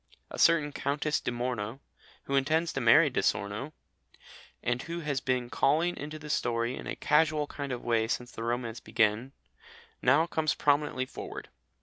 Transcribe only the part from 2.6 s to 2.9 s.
to